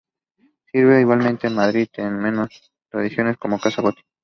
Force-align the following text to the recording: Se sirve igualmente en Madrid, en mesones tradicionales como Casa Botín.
Se 0.65 0.79
sirve 0.79 1.01
igualmente 1.01 1.45
en 1.45 1.53
Madrid, 1.53 1.87
en 1.97 2.17
mesones 2.17 2.71
tradicionales 2.89 3.37
como 3.37 3.59
Casa 3.59 3.83
Botín. 3.83 4.03